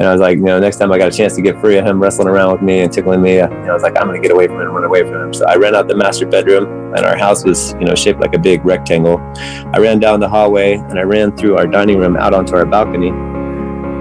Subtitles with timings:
[0.00, 1.76] And I was like, you know, next time I got a chance to get free
[1.76, 4.06] of him wrestling around with me and tickling me, you know, I was like, I'm
[4.06, 5.34] going to get away from him and run away from him.
[5.34, 8.34] So I ran out the master bedroom and our house was, you know, shaped like
[8.34, 9.20] a big rectangle.
[9.74, 12.64] I ran down the hallway and I ran through our dining room out onto our
[12.64, 13.10] balcony.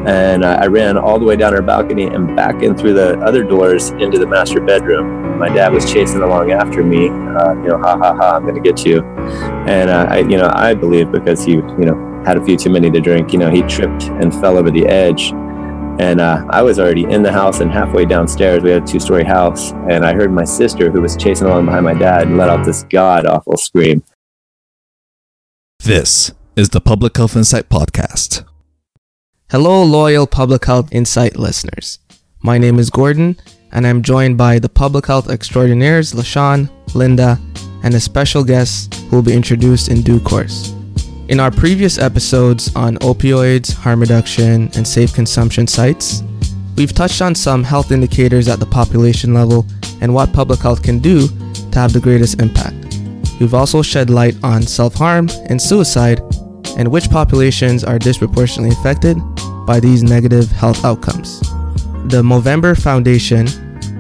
[0.10, 3.20] And uh, I ran all the way down our balcony and back in through the
[3.20, 5.38] other doors into the master bedroom.
[5.38, 8.56] My dad was chasing along after me, uh, you know, ha ha ha, I'm going
[8.56, 9.04] to get you.
[9.68, 12.70] And uh, I, you know, I believe because he, you know, had a few too
[12.70, 15.34] many to drink, you know, he tripped and fell over the edge
[16.00, 18.64] and uh, I was already in the house and halfway downstairs.
[18.64, 19.74] We had a two story house.
[19.90, 22.84] And I heard my sister, who was chasing along behind my dad, let out this
[22.84, 24.02] god awful scream.
[25.80, 28.46] This is the Public Health Insight Podcast.
[29.52, 32.00] Hello, loyal Public Health Insight listeners.
[32.42, 33.36] My name is Gordon,
[33.74, 37.38] and I'm joined by the Public Health Extraordinaires, LaShawn, Linda,
[37.84, 40.74] and a special guest who will be introduced in due course.
[41.30, 46.24] In our previous episodes on opioids, harm reduction, and safe consumption sites,
[46.76, 49.68] we've touched on some health indicators at the population level
[50.02, 52.98] and what public health can do to have the greatest impact.
[53.40, 56.20] We've also shed light on self harm and suicide
[56.80, 59.16] and which populations are disproportionately affected
[59.68, 61.42] by these negative health outcomes.
[62.10, 63.46] The Movember Foundation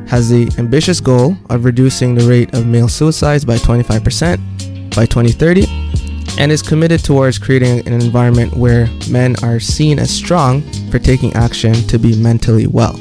[0.07, 5.88] has the ambitious goal of reducing the rate of male suicides by 25% by 2030
[6.37, 11.33] and is committed towards creating an environment where men are seen as strong for taking
[11.33, 12.95] action to be mentally well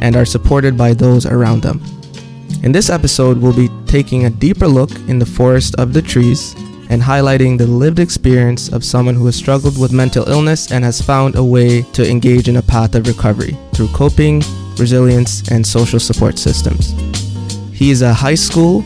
[0.00, 1.80] and are supported by those around them.
[2.62, 6.54] In this episode, we'll be taking a deeper look in the forest of the trees
[6.90, 11.00] and highlighting the lived experience of someone who has struggled with mental illness and has
[11.00, 14.42] found a way to engage in a path of recovery through coping,
[14.76, 16.90] resilience, and social support systems.
[17.72, 18.82] He is a high school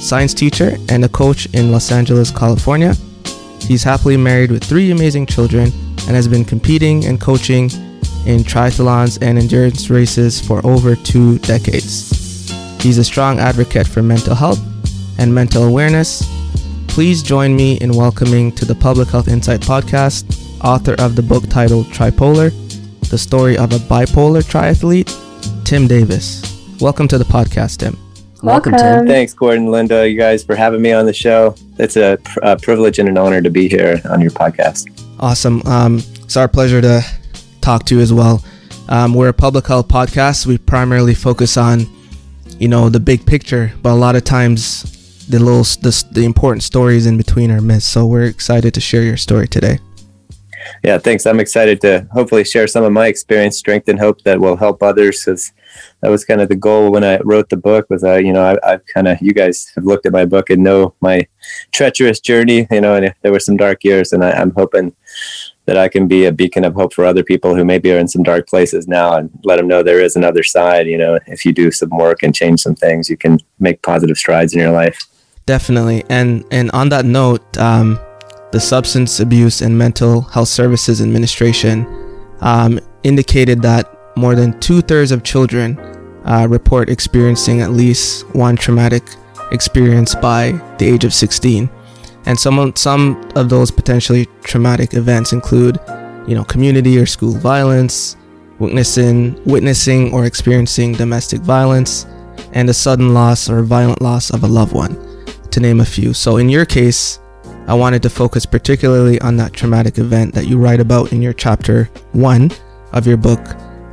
[0.00, 2.94] science teacher and a coach in Los Angeles, California,
[3.62, 5.72] He's happily married with three amazing children
[6.06, 7.64] and has been competing and coaching
[8.26, 12.50] in triathlons and endurance races for over two decades.
[12.80, 14.60] He's a strong advocate for mental health
[15.18, 16.22] and mental awareness.
[16.86, 20.24] Please join me in welcoming to the Public Health Insight podcast
[20.62, 22.50] author of the book titled Tripolar
[23.10, 26.42] The Story of a Bipolar Triathlete, Tim Davis.
[26.80, 28.05] Welcome to the podcast, Tim.
[28.42, 29.06] Welcome, Tim.
[29.06, 31.54] Thanks, Gordon, Linda, you guys for having me on the show.
[31.78, 34.90] It's a, pr- a privilege and an honor to be here on your podcast.
[35.18, 35.62] Awesome.
[35.66, 37.02] Um, it's our pleasure to
[37.60, 38.44] talk to you as well.
[38.88, 40.46] Um, we're a public health podcast.
[40.46, 41.86] We primarily focus on,
[42.58, 46.62] you know, the big picture, but a lot of times the little the, the important
[46.62, 47.90] stories in between are missed.
[47.90, 49.80] So we're excited to share your story today.
[50.82, 51.26] Yeah, thanks.
[51.26, 54.82] I'm excited to hopefully share some of my experience, strength, and hope that will help
[54.82, 55.24] others.
[55.24, 55.52] Because
[56.00, 57.88] that was kind of the goal when I wrote the book.
[57.90, 60.50] Was I, you know, I, I've kind of you guys have looked at my book
[60.50, 61.26] and know my
[61.72, 64.94] treacherous journey, you know, and there were some dark years, and I, I'm hoping
[65.66, 68.08] that I can be a beacon of hope for other people who maybe are in
[68.08, 70.86] some dark places now and let them know there is another side.
[70.86, 74.16] You know, if you do some work and change some things, you can make positive
[74.16, 74.98] strides in your life.
[75.44, 76.04] Definitely.
[76.08, 77.98] And and on that note, um,
[78.56, 81.86] the Substance Abuse and Mental Health Services Administration
[82.40, 83.84] um, indicated that
[84.16, 85.78] more than two thirds of children
[86.24, 89.02] uh, report experiencing at least one traumatic
[89.52, 91.68] experience by the age of 16.
[92.24, 95.78] And some some of those potentially traumatic events include,
[96.26, 98.16] you know, community or school violence,
[98.58, 102.06] witnessing witnessing or experiencing domestic violence,
[102.52, 104.96] and a sudden loss or violent loss of a loved one,
[105.50, 106.14] to name a few.
[106.14, 107.20] So in your case,
[107.66, 111.32] I wanted to focus particularly on that traumatic event that you write about in your
[111.32, 112.50] chapter one
[112.92, 113.40] of your book,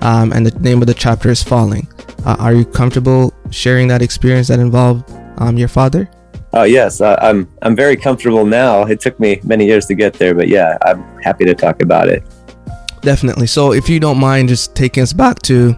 [0.01, 1.87] um, and the name of the chapter is Falling.
[2.25, 6.09] Uh, are you comfortable sharing that experience that involved um, your father?
[6.53, 7.51] Oh yes, uh, I'm.
[7.63, 8.83] I'm very comfortable now.
[8.83, 12.09] It took me many years to get there, but yeah, I'm happy to talk about
[12.09, 12.23] it.
[13.01, 13.47] Definitely.
[13.47, 15.77] So, if you don't mind, just taking us back to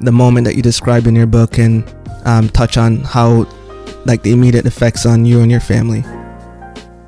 [0.00, 1.84] the moment that you described in your book and
[2.24, 3.46] um, touch on how,
[4.06, 6.04] like, the immediate effects on you and your family.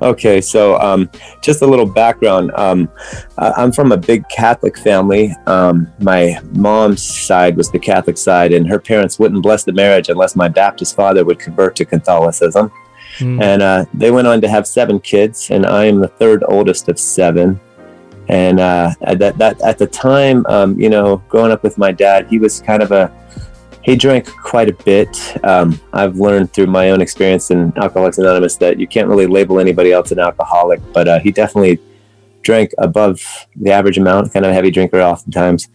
[0.01, 1.09] Okay, so um,
[1.41, 2.51] just a little background.
[2.55, 2.89] Um,
[3.37, 5.33] I'm from a big Catholic family.
[5.47, 10.09] Um, my mom's side was the Catholic side, and her parents wouldn't bless the marriage
[10.09, 12.71] unless my Baptist father would convert to Catholicism.
[13.17, 13.41] Mm.
[13.41, 16.89] And uh, they went on to have seven kids, and I am the third oldest
[16.89, 17.59] of seven.
[18.29, 22.27] And uh, that, that at the time, um, you know, growing up with my dad,
[22.27, 23.11] he was kind of a
[23.87, 25.17] he drank quite a bit.
[25.45, 29.61] Um, I've learned through my own experience in Alcoholics Anonymous that you can't really label
[29.61, 31.79] anybody else an alcoholic, but uh, he definitely
[32.41, 33.21] drank above
[33.55, 35.69] the average amount, kind of a heavy drinker oftentimes.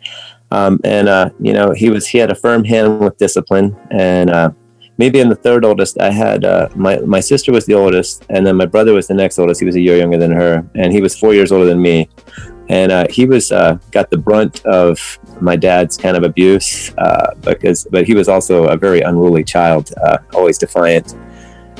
[0.51, 4.29] Um, and uh, you know, he was he had a firm hand with discipline, and
[4.29, 4.51] uh,
[4.99, 8.47] maybe in the third oldest, I had uh, my my sister was the oldest, and
[8.47, 9.61] then my brother was the next oldest.
[9.61, 12.11] He was a year younger than her, and he was four years older than me.
[12.73, 17.35] And uh, he was uh, got the brunt of my dad's kind of abuse uh,
[17.43, 21.15] because, but he was also a very unruly child, uh, always defiant.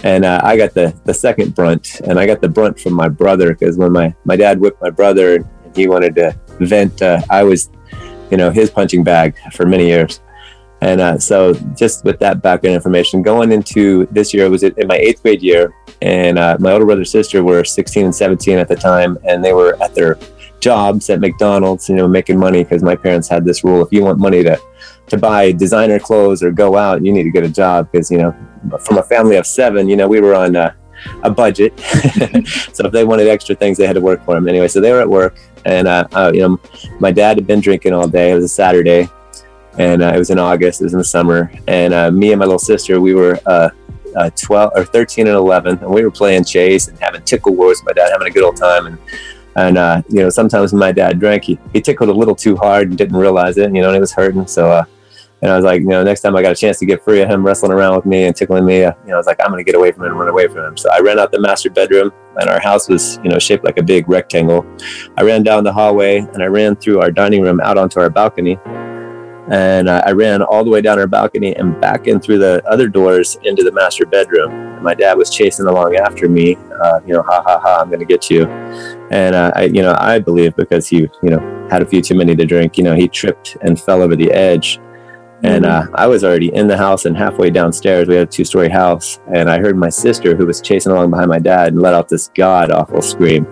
[0.05, 3.09] And uh, I got the the second brunt, and I got the brunt from my
[3.09, 7.23] brother because when my my dad whipped my brother, and he wanted to vent, uh,
[7.31, 7.71] I was,
[8.31, 10.21] you know, his punching bag for many years.
[10.83, 15.23] And so, just with that background information, going into this year, was in my eighth
[15.23, 15.73] grade year,
[16.03, 19.53] and my older brother and sister were 16 and 17 at the time, and they
[19.55, 20.19] were at their
[20.63, 24.03] jobs at McDonald's, you know, making money because my parents had this rule: if you
[24.03, 24.59] want money to
[25.09, 28.19] to buy designer clothes or go out, you need to get a job because you
[28.19, 28.35] know,
[28.81, 30.73] from a family of seven, you know, we were on uh,
[31.25, 31.79] a budget,
[32.73, 34.69] so if they wanted extra things, they had to work for them anyway.
[34.69, 36.61] So they were at work, and uh, uh, you know,
[37.01, 38.31] my dad had been drinking all day.
[38.31, 39.09] It was a Saturday
[39.79, 40.81] and uh, it was in August.
[40.81, 43.71] It was in the summer, and uh, me and my little sister, we were uh,
[44.15, 47.83] uh 12 or 13 and 11, and we were playing chase and having tickle wars
[47.85, 48.87] my dad, having a good old time.
[48.87, 48.99] And
[49.57, 52.57] and uh, you know, sometimes when my dad drank, he, he tickled a little too
[52.57, 54.47] hard and didn't realize it, you know, and it was hurting.
[54.47, 54.71] So.
[54.71, 54.85] Uh,
[55.43, 57.21] and I was like, you know, next time I got a chance to get free
[57.21, 59.53] of him wrestling around with me and tickling me, you know, I was like, I'm
[59.53, 60.77] to get away from him and run away from him.
[60.77, 63.77] So I ran out the master bedroom, and our house was, you know, shaped like
[63.77, 64.65] a big rectangle.
[65.17, 68.09] I ran down the hallway and I ran through our dining room out onto our
[68.09, 68.57] balcony
[69.49, 72.63] and uh, I ran all the way down our balcony and back in through the
[72.69, 74.53] other doors into the master bedroom.
[74.53, 77.89] And my dad was chasing along after me, uh, you know, ha ha ha, I'm
[77.89, 78.47] going to get you.
[79.11, 82.15] And uh, I, you know, I believe because he, you know, had a few too
[82.15, 84.79] many to drink, you know, he tripped and fell over the edge.
[85.43, 85.93] And mm-hmm.
[85.93, 88.07] uh, I was already in the house and halfway downstairs.
[88.07, 89.19] We had a two story house.
[89.35, 92.09] And I heard my sister, who was chasing along behind my dad, and let out
[92.09, 93.45] this god awful scream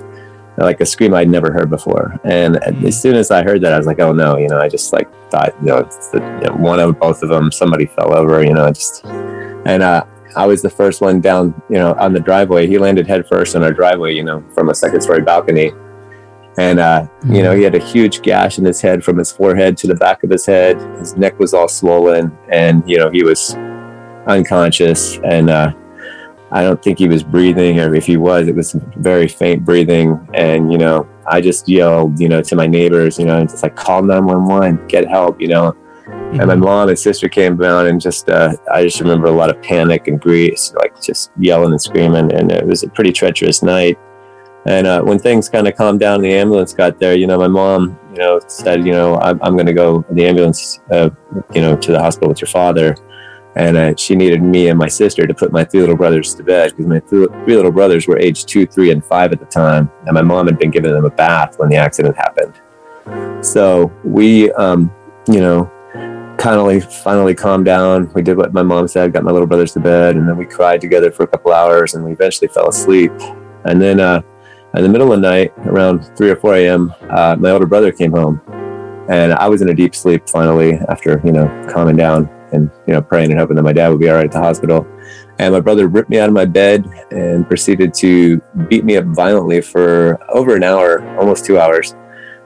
[0.64, 2.18] like a scream I'd never heard before.
[2.24, 4.68] And as soon as I heard that, I was like, oh no, you know, I
[4.68, 8.16] just like thought, you know, the, you know one of both of them, somebody fell
[8.16, 10.04] over, you know, just, and uh,
[10.36, 12.66] I was the first one down, you know, on the driveway.
[12.66, 15.72] He landed head first on our driveway, you know, from a second story balcony.
[16.58, 17.34] And, uh, mm-hmm.
[17.34, 19.94] you know, he had a huge gash in his head from his forehead to the
[19.94, 20.80] back of his head.
[20.98, 23.54] His neck was all swollen and, you know, he was
[24.26, 25.18] unconscious.
[25.24, 25.72] And, uh,
[26.52, 30.29] I don't think he was breathing, or if he was, it was very faint breathing.
[30.35, 33.76] And, you know, I just yelled, you know, to my neighbors, you know, just like
[33.76, 35.73] call 911, get help, you know.
[35.73, 36.41] Mm-hmm.
[36.41, 36.64] And my mm-hmm.
[36.64, 40.08] mom and sister came down, and just, uh, I just remember a lot of panic
[40.08, 42.32] and grief, like just yelling and screaming.
[42.32, 43.96] And it was a pretty treacherous night.
[44.67, 47.14] And uh, when things kind of calmed down, the ambulance got there.
[47.14, 50.26] You know, my mom, you know, said, you know, I'm, I'm going to go the
[50.26, 51.11] ambulance, uh,
[51.55, 52.96] you know, to the hospital with your father
[53.56, 56.43] and uh, she needed me and my sister to put my three little brothers to
[56.43, 57.26] bed because my three
[57.56, 60.58] little brothers were age two, three, and five at the time, and my mom had
[60.58, 62.61] been giving them a bath when the accident happened.
[63.44, 64.93] So we, um,
[65.26, 65.70] you know,
[66.43, 68.11] of finally calmed down.
[68.14, 70.46] We did what my mom said, got my little brothers to bed, and then we
[70.46, 73.12] cried together for a couple hours, and we eventually fell asleep.
[73.64, 74.23] And then, uh,
[74.75, 77.91] in the middle of the night, around three or four a.m., uh, my older brother
[77.93, 78.41] came home,
[79.11, 82.94] and I was in a deep sleep finally after you know calming down and you
[82.94, 84.87] know praying and hoping that my dad would be all right at the hospital.
[85.38, 88.38] And my brother ripped me out of my bed and proceeded to
[88.69, 91.94] beat me up violently for over an hour, almost two hours.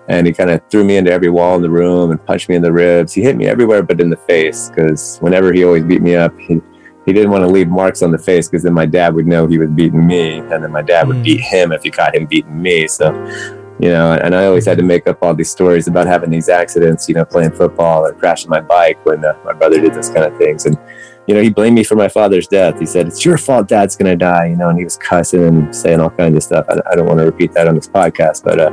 [0.08, 2.54] And he kind of threw me into every wall in the room and punched me
[2.54, 3.12] in the ribs.
[3.12, 6.38] He hit me everywhere but in the face because whenever he always beat me up,
[6.38, 6.60] he,
[7.06, 9.46] he didn't want to leave marks on the face because then my dad would know
[9.46, 11.24] he was beating me and then my dad would mm.
[11.24, 12.86] beat him if he caught him beating me.
[12.86, 13.12] So
[13.80, 16.48] you know, and I always had to make up all these stories about having these
[16.48, 20.10] accidents, you know, playing football or crashing my bike when uh, my brother did those
[20.10, 20.66] kind of things.
[20.66, 20.78] And,
[21.26, 22.78] you know, he blamed me for my father's death.
[22.78, 25.44] He said, it's your fault dad's going to die, you know, and he was cussing
[25.44, 26.66] and saying all kinds of stuff.
[26.68, 28.70] I, I don't want to repeat that on this podcast, but uh,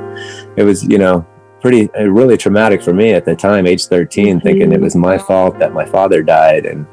[0.56, 1.26] it was, you know,
[1.62, 4.46] pretty, uh, really traumatic for me at the time, age 13, mm-hmm.
[4.46, 6.66] thinking it was my fault that my father died.
[6.68, 6.86] And,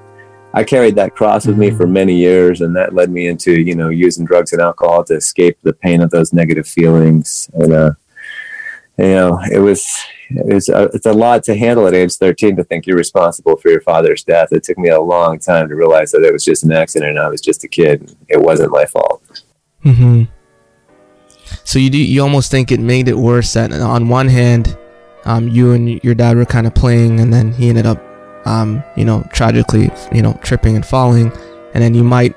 [0.59, 1.93] I carried that cross with me for mm-hmm.
[1.93, 5.57] many years, and that led me into you know using drugs and alcohol to escape
[5.63, 7.49] the pain of those negative feelings.
[7.55, 7.91] And uh,
[8.99, 9.87] you know, it was
[10.31, 13.71] it's a, it's a lot to handle at age 13 to think you're responsible for
[13.71, 14.49] your father's death.
[14.51, 17.21] It took me a long time to realize that it was just an accident and
[17.21, 18.17] I was just a kid.
[18.27, 19.23] It wasn't my fault.
[19.85, 20.25] Hmm.
[21.63, 24.77] So you do you almost think it made it worse that on one hand,
[25.25, 28.03] um, you and your dad were kind of playing, and then he ended up
[28.49, 31.31] um, you know, tragically, you know, tripping and falling.
[31.75, 32.35] And then you might,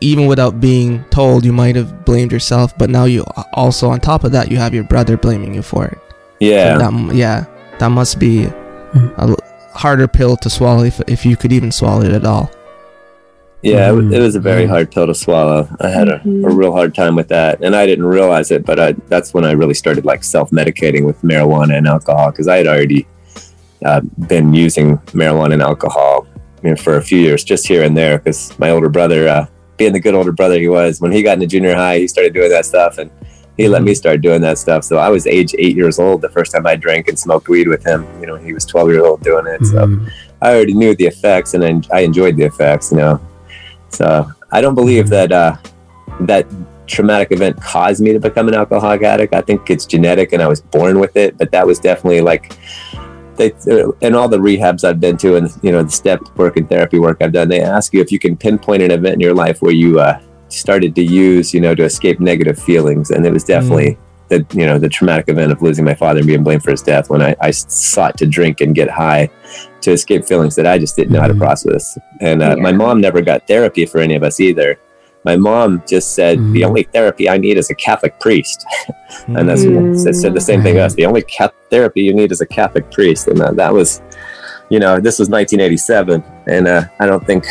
[0.00, 2.76] even without being told, you might have blamed yourself.
[2.76, 5.86] But now you also, on top of that, you have your brother blaming you for
[5.86, 5.98] it.
[6.40, 6.76] Yeah.
[6.76, 7.46] So that, yeah.
[7.78, 9.34] That must be a
[9.72, 12.50] harder pill to swallow if, if you could even swallow it at all.
[13.62, 14.12] Yeah, mm-hmm.
[14.12, 15.68] it was a very hard pill to swallow.
[15.80, 16.44] I had a, a, mm-hmm.
[16.44, 18.64] real hard time with that, and I didn't realize it.
[18.64, 22.48] But I, that's when I really started like self medicating with marijuana and alcohol because
[22.48, 23.06] I had already
[23.84, 26.26] uh, been using marijuana and alcohol
[26.62, 28.18] you know, for a few years, just here and there.
[28.18, 29.46] Because my older brother, uh,
[29.76, 32.34] being the good older brother he was, when he got into junior high, he started
[32.34, 33.10] doing that stuff, and
[33.56, 34.84] he let me start doing that stuff.
[34.84, 37.68] So I was age eight years old the first time I drank and smoked weed
[37.68, 38.06] with him.
[38.20, 39.64] You know, he was 12 years old doing it.
[39.66, 40.10] So Mhm.
[40.40, 43.20] I already knew the effects and I, I enjoyed the effects, you know.
[43.90, 45.56] So I don't believe that uh,
[46.20, 46.46] that
[46.86, 49.34] traumatic event caused me to become an alcoholic addict.
[49.34, 52.56] I think it's genetic and I was born with it, but that was definitely like
[53.40, 53.52] they
[54.02, 56.98] and all the rehabs I've been to and you know the step work and therapy
[56.98, 59.62] work I've done, they ask you if you can pinpoint an event in your life
[59.62, 63.44] where you uh, started to use, you know, to escape negative feelings, and it was
[63.44, 66.70] definitely the you know the traumatic event of losing my father and being blamed for
[66.70, 69.28] his death when I, I sought to drink and get high
[69.80, 71.38] to escape feelings that I just didn't know how to Mhm.
[71.38, 71.98] process.
[72.20, 74.78] And uh, my mom never got therapy for any of us either.
[75.24, 76.66] My mom just said the Mhm.
[76.66, 78.64] only therapy I need is a Catholic priest,
[79.28, 79.96] and that's Mm.
[79.96, 80.94] said, said the same thing to us.
[80.94, 84.00] The only cat therapy you need is a Catholic priest, and uh, that was,
[84.70, 87.44] you know, this was 1987, and uh, I don't think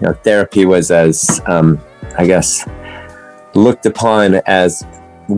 [0.00, 1.78] you know therapy was as, um,
[2.18, 2.66] I guess,
[3.54, 4.84] looked upon as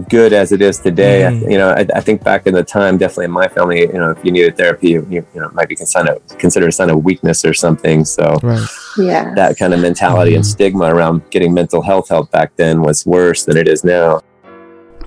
[0.08, 1.26] good as it is today.
[1.26, 1.50] I, Mhm.
[1.52, 4.10] you know, I, I think back in the time, definitely in my family, you know,
[4.10, 7.04] if you needed therapy, you, you know, it might be considered considered a sign of
[7.04, 8.04] weakness or something.
[8.04, 8.66] So Right.
[8.96, 9.34] Yeah.
[9.34, 10.48] that kind of mentality and Mhm.
[10.48, 14.20] stigma around getting mental health help back then was worse than it is now.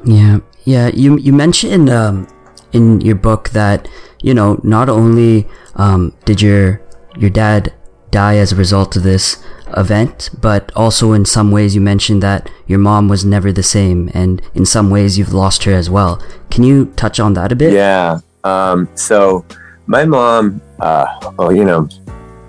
[0.06, 0.90] Yeah, yeah.
[0.94, 2.28] You you mentioned um,
[2.72, 3.88] in your book that
[4.22, 6.82] you know not only um, did your
[7.18, 7.74] your dad
[8.12, 9.38] die as a result of this
[9.76, 14.10] event, but also in some ways you mentioned that your mom was never the same,
[14.14, 16.22] and in some ways you've lost her as well.
[16.50, 17.74] Can you touch on that a bit?
[17.74, 18.20] Yeah.
[18.44, 19.46] Um, so
[19.88, 21.06] my mom, uh,
[21.38, 21.90] well, you know,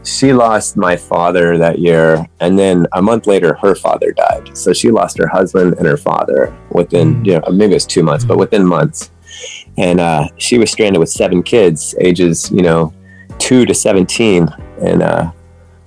[0.04, 4.56] she lost my father that year, and then a month later, her father died.
[4.56, 7.26] So she lost her husband and her father within, Mm.
[7.26, 9.10] you know, maybe it was two months, but within months.
[9.76, 12.92] And uh, she was stranded with seven kids, ages, you know,
[13.38, 14.48] two to seventeen,
[14.80, 15.30] and uh,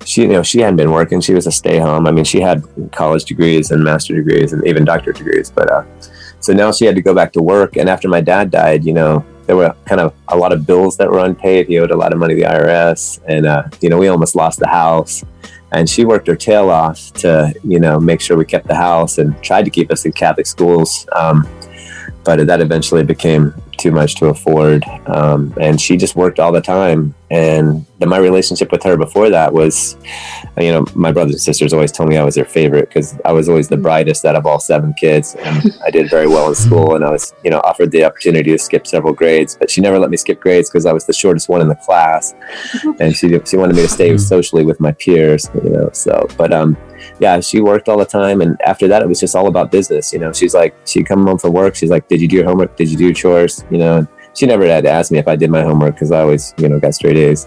[0.04, 1.20] she, you know, she hadn't been working.
[1.20, 2.06] She was a stay-home.
[2.06, 5.84] I mean, she had college degrees and master degrees and even doctorate degrees, but uh,
[6.40, 7.76] so now she had to go back to work.
[7.76, 10.96] And after my dad died, you know, there were kind of a lot of bills
[10.96, 11.66] that were unpaid.
[11.66, 14.34] He owed a lot of money to the IRS, and uh, you know, we almost
[14.34, 15.24] lost the house.
[15.72, 19.16] And she worked her tail off to, you know, make sure we kept the house
[19.16, 21.06] and tried to keep us in Catholic schools.
[21.12, 21.48] Um,
[22.24, 24.84] but that eventually became too much to afford.
[25.06, 27.14] Um, and she just worked all the time.
[27.30, 29.96] And then my relationship with her before that was,
[30.58, 33.32] you know, my brothers and sisters always told me I was their favorite because I
[33.32, 35.34] was always the brightest out of all seven kids.
[35.36, 36.94] And I did very well in school.
[36.94, 39.98] And I was, you know, offered the opportunity to skip several grades, but she never
[39.98, 42.34] let me skip grades because I was the shortest one in the class.
[43.00, 46.52] And she, she wanted me to stay socially with my peers, you know, so, but,
[46.52, 46.76] um,
[47.18, 48.40] yeah, she worked all the time.
[48.40, 50.12] And after that, it was just all about business.
[50.12, 51.74] You know, she's like, she'd come home from work.
[51.74, 52.76] She's like, did you do your homework?
[52.76, 53.64] Did you do your chores?
[53.70, 56.10] You know, and she never had to ask me if I did my homework because
[56.10, 57.46] I always, you know, got straight A's.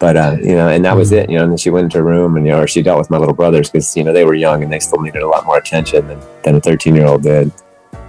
[0.00, 1.98] But, uh, you know, and that was it, you know, and then she went into
[1.98, 4.12] her room and, you know, or she dealt with my little brothers because, you know,
[4.12, 6.94] they were young and they still needed a lot more attention than, than a 13
[6.94, 7.52] year old did.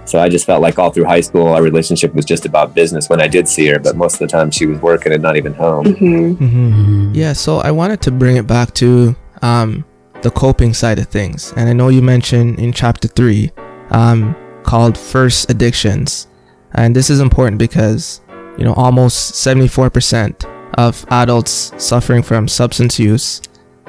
[0.04, 3.08] So I just felt like all through high school, our relationship was just about business
[3.08, 5.36] when I did see her, but most of the time she was working and not
[5.36, 5.84] even home.
[5.94, 7.10] hmm hmm Mhm.
[7.14, 9.84] Yeah, so I wanted to bring it back to um,
[10.26, 11.52] the coping side of things.
[11.56, 13.52] And I know you mentioned in chapter three
[13.90, 16.26] um, called First Addictions.
[16.72, 18.22] And this is important because,
[18.58, 23.40] you know, almost 74% of adults suffering from substance use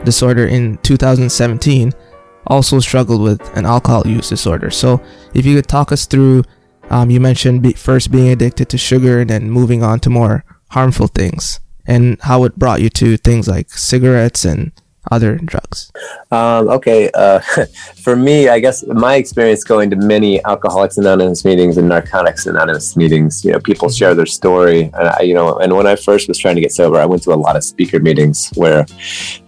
[0.04, 1.92] disorder in 2017
[2.46, 4.70] also struggled with an alcohol use disorder.
[4.70, 5.02] So
[5.34, 6.44] if you could talk us through,
[6.92, 10.46] um, you mentioned be- first being addicted to sugar and then moving on to more
[10.70, 14.72] harmful things and how it brought you to things like cigarettes and
[15.12, 15.92] other drugs.
[16.32, 17.42] Um, okay, uh,
[18.08, 22.96] for me, I guess my experience going to many Alcoholics Anonymous meetings and Narcotics Anonymous
[22.96, 26.30] meetings, you know, people share their story, and I, you know, and when I first
[26.30, 28.86] was trying to get sober, I went to a lot of speaker meetings where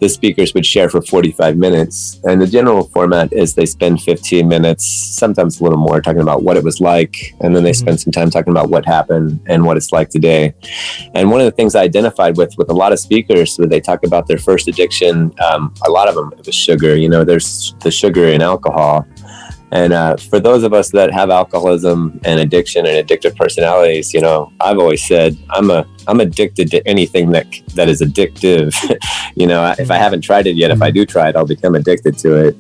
[0.02, 4.46] the speakers would share for 45 minutes, and the general format is they spend 15
[4.46, 7.84] minutes, sometimes a little more, talking about what it was like, and then they Mhm.
[7.84, 10.54] spend some time talking about what happened and what it's like today.
[11.14, 13.80] And one of the things I identified with with a lot of speakers, where they
[13.80, 16.98] talk about their first addiction, um, a lot of them it was sugar.
[16.98, 19.06] You know, there's the sugar in alcohol.
[19.72, 24.22] And uh, for those of us that have alcoholism and addiction and addictive personalities, you
[24.22, 28.74] know, I've always said I'm a I'm addicted to anything that that is addictive.
[29.36, 31.76] you know, if I haven't tried it yet, if I do try it, I'll become
[31.76, 32.56] addicted to it.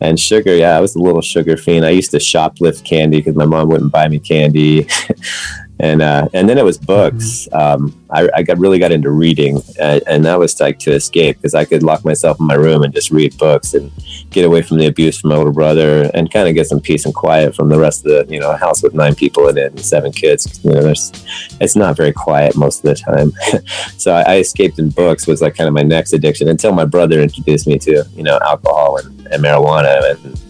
[0.00, 1.84] And sugar, yeah, I was a little sugar fiend.
[1.84, 4.88] I used to shoplift candy because my mom wouldn't buy me candy.
[5.78, 7.48] and uh, and then it was books.
[7.52, 11.36] Um, I, I got really got into reading, and, and that was like to escape
[11.36, 13.90] because I could lock myself in my room and just read books and
[14.30, 17.04] get away from the abuse from my older brother and kind of get some peace
[17.04, 19.72] and quiet from the rest of the you know house with nine people in it
[19.72, 20.60] and seven kids.
[20.64, 21.12] You know, there's
[21.60, 23.32] it's not very quiet most of the time.
[23.98, 26.86] so I, I escaped in books was like kind of my next addiction until my
[26.86, 30.45] brother introduced me to you know alcohol and, and marijuana and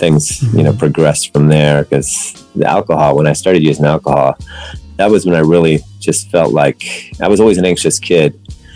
[0.00, 2.10] things you know progressed from there because
[2.56, 4.30] the alcohol when I started using alcohol,
[4.98, 6.78] that was when I really just felt like
[7.24, 8.30] I was always an anxious kid,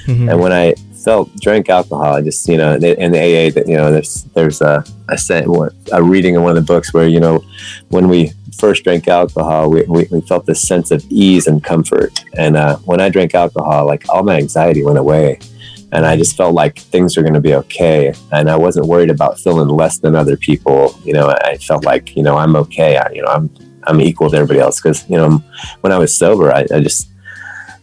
[0.06, 0.30] Mhm.
[0.30, 3.76] and when I felt drank alcohol, I just you know in the AA that you
[3.80, 5.44] know there's there's a a, say,
[5.92, 7.42] a reading in one of the books where you know
[7.94, 8.20] when we
[8.64, 12.10] first drank alcohol, we, we, we felt this sense of ease and comfort.
[12.38, 15.38] And uh, when I drank alcohol, like all my anxiety went away.
[15.94, 18.12] And I just felt like things were going to be okay.
[18.32, 20.98] And I wasn't worried about feeling less than other people.
[21.04, 22.96] You know, I felt like, you know, I'm okay.
[22.96, 23.48] I, you know, I'm,
[23.84, 24.80] I'm equal to everybody else.
[24.80, 25.42] Cause, you know,
[25.82, 27.08] when I was sober, I, I just,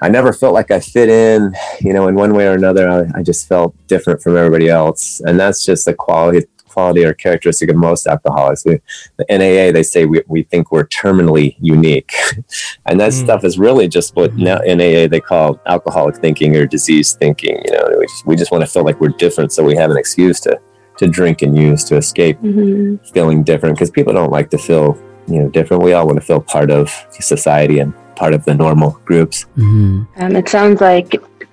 [0.02, 2.90] I never felt like I fit in, you know, in one way or another.
[2.90, 5.22] I, I just felt different from everybody else.
[5.22, 8.66] And that's just a quality, quality or characteristic of most alcoholics.
[8.66, 8.80] We,
[9.18, 12.12] the NAA, they say we, we think we're terminally unique.
[12.86, 13.24] and that Mm.
[13.24, 17.56] stuff is really just what now in they call alcoholic thinking or disease thinking.
[17.66, 19.92] You know, we just, we just want to feel like we're different so we have
[19.92, 20.60] an excuse to,
[20.98, 23.00] to drink and use to escape Mhm.
[23.14, 24.98] feeling different because people don't like to feel,
[25.28, 25.84] you know, different.
[25.84, 29.38] We all want to feel part of society and part of the normal groups.
[29.56, 31.10] hmm Um, it sounds like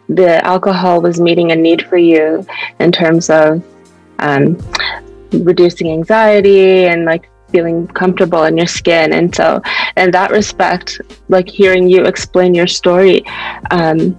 [0.09, 2.47] the alcohol was meeting a need for you
[2.81, 3.63] in terms of
[4.21, 4.57] um,
[5.33, 9.13] reducing anxiety and like feeling comfortable in your skin.
[9.13, 9.61] And so,
[9.97, 13.25] in that respect, like hearing you explain your story,
[13.71, 14.19] um,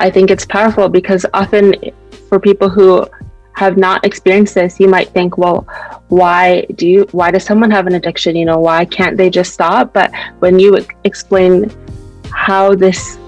[0.00, 1.74] I think it's powerful because often
[2.28, 3.06] for people who
[3.54, 5.66] have not experienced this, you might think, well,
[6.08, 8.34] why do you, why does someone have an addiction?
[8.34, 9.92] You know, why can't they just stop?
[9.92, 11.70] But when you explain
[12.30, 13.18] how this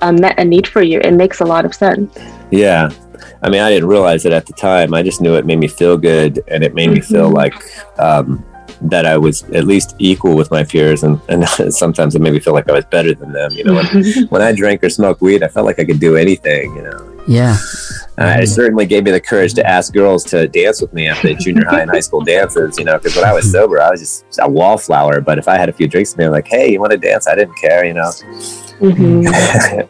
[0.00, 2.16] uh, met a need for you, it makes a lot of sense.
[2.50, 2.90] Yeah.
[3.44, 4.94] I mean, I didn't realize it at the time.
[4.94, 7.34] I just knew it made me feel good and it made me feel Mhm.
[7.34, 7.54] like
[7.98, 8.42] um,
[8.80, 11.02] that I was at least equal with my peers.
[11.04, 13.50] And, and sometimes it made me feel like I was better than them.
[13.52, 16.16] You know, when, when I drank or smoked weed, I felt like I could do
[16.16, 17.10] anything, you know.
[17.28, 17.56] Yeah.
[18.16, 21.28] Uh, it certainly gave me the courage to ask girls to dance with me after
[21.28, 23.90] the junior high and high school dances, you know, because when I was sober, I
[23.90, 25.20] was just a wallflower.
[25.20, 27.26] But if I had a few drinks, they were like, hey, you want to dance?
[27.28, 28.10] I didn't care, you know.
[28.80, 29.88] Mhm.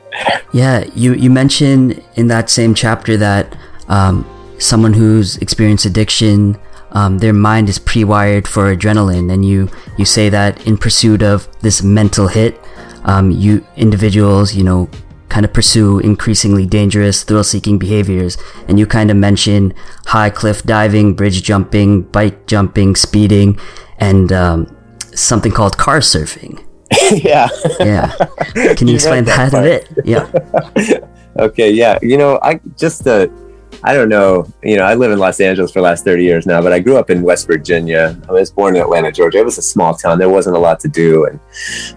[0.53, 3.57] Yeah, you, you mentioned in that same chapter that
[3.89, 4.25] um,
[4.59, 6.57] someone who's experienced addiction,
[6.93, 9.69] um, their mind is pre-wired for adrenaline, and you
[9.99, 12.61] you say that in pursuit of this mental hit,
[13.05, 14.89] um, you individuals, you know,
[15.29, 19.75] kind of pursue increasingly dangerous, thrill-seeking behaviors, and you kind of mention
[20.07, 23.59] high cliff diving, bridge jumping, bike jumping, speeding,
[23.99, 24.77] and um,
[25.15, 26.63] something called car surfing.
[27.13, 27.49] yeah.
[27.81, 28.13] Yeah,
[28.75, 29.89] can you You explain that that a bit?
[30.05, 31.01] Yeah.
[31.37, 31.99] Okay, yeah.
[32.01, 33.27] You know, I just uh
[33.87, 36.47] I don't know, you know, I live in Los Angeles for the last 30 years
[36.47, 38.19] now, but I grew up in West Virginia.
[38.27, 39.41] I was born in Atlanta, Georgia.
[39.41, 40.19] It was a small town.
[40.19, 41.27] There wasn't a lot to do.
[41.27, 41.39] And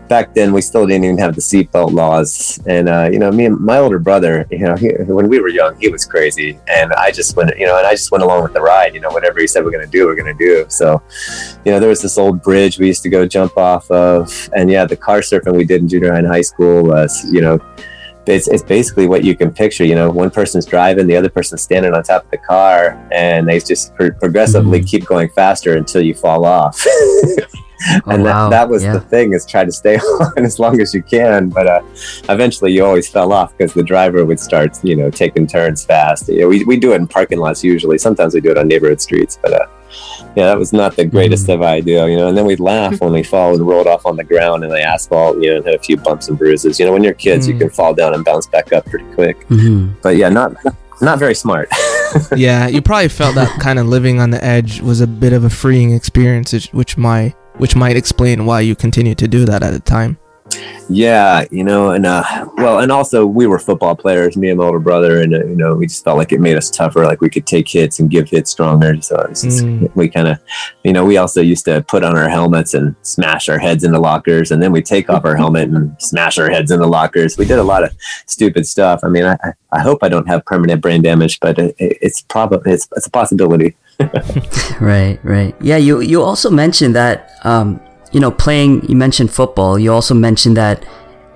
[0.09, 2.59] back then we still didn't even have the seatbelt laws.
[2.65, 5.47] And, uh, you know, me and my older brother, you know, he, when we were
[5.47, 6.59] young, he was crazy.
[6.67, 8.99] And I just went, you know, and I just went along with the ride, you
[8.99, 10.65] know, whatever he said we're going to do, we're going to do.
[10.67, 11.01] So,
[11.63, 14.49] you know, there was this old bridge we used to go jump off of.
[14.53, 17.39] And yeah, the car surfing we did in junior high and high school was, you
[17.39, 17.61] know,
[18.33, 19.83] it's, it's basically what you can picture.
[19.85, 23.47] You know, one person's driving, the other person's standing on top of the car, and
[23.47, 26.85] they just pro- progressively keep going faster until you fall off.
[28.07, 28.49] Oh, and wow.
[28.49, 28.93] that, that was Yeah.
[28.93, 29.97] the thing is try to stay
[30.37, 31.49] on as long as you can.
[31.49, 31.81] But uh,
[32.27, 36.27] eventually, you always fell off because the driver would start, you know, taking turns fast.
[36.27, 37.99] You know, we we do it in parking lots usually.
[37.99, 39.53] Sometimes we do it on neighborhood streets, but.
[39.53, 39.67] Uh,
[40.35, 42.27] yeah, that was not the greatest of idea, you know.
[42.29, 44.81] And then we'd laugh when we fall and rolled off on the ground in the
[44.81, 46.79] asphalt, you know, and had a few bumps and bruises.
[46.79, 47.59] You know, when you're kids, you Mm.
[47.59, 49.41] can fall down and bounce back up pretty quick.
[49.47, 50.55] hmm But yeah, not
[51.01, 51.69] not very smart.
[52.35, 55.43] yeah, you probably felt that kind of living on the edge was a bit of
[55.43, 59.63] a freeing experience, which- which might which might explain why you continued to do that
[59.63, 60.17] at the time.
[60.89, 62.23] Yeah, you know, and uh,
[62.55, 65.55] well, and also we were football players, me and my older brother, and uh, you
[65.57, 68.09] know, we just felt like it made us tougher, like we could take hits and
[68.09, 69.01] give hits stronger.
[69.01, 69.93] So just, Mm.
[69.95, 70.39] we kind of,
[70.85, 73.99] you know, we also used to put on our helmets and smash our heads into
[73.99, 77.37] lockers, and then we take off our helmet and smash our heads into lockers.
[77.37, 77.91] We did a lot of
[78.25, 79.01] stupid stuff.
[79.03, 79.35] I mean, I,
[79.73, 83.07] I- hope I don't have permanent brain damage, but it, it, it's probably it's, it's
[83.07, 83.75] a possibility.
[84.79, 85.55] Right, right.
[85.61, 87.79] Yeah, you you also mentioned that um,
[88.11, 88.87] you know playing.
[88.89, 89.77] You mentioned football.
[89.77, 90.85] You also mentioned that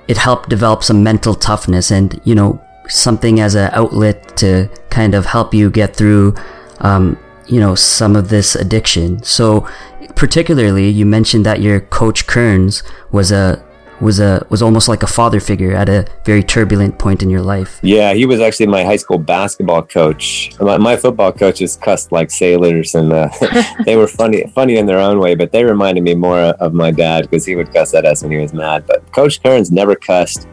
[0.08, 5.16] it helped develop some mental toughness and you know something as an outlet to kind
[5.16, 6.36] of help you get through
[6.80, 9.24] um, you know some of this addiction.
[9.24, 9.68] So
[10.16, 13.64] particularly, you mentioned that your coach Kearns was a
[14.02, 17.42] was a was almost like a father figure at a very turbulent point in your
[17.42, 17.80] life.
[17.84, 20.52] Yeah, he was actually my high school basketball coach.
[20.60, 23.30] My, my football coaches cussed like sailors, and uh,
[23.86, 25.36] they were funny, funny in their own way.
[25.36, 28.32] But they reminded me more of my dad because he would cuss at us when
[28.32, 28.86] he was mad.
[28.88, 30.48] But Coach Kearns never cussed.